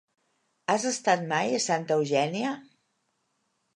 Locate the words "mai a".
1.33-1.61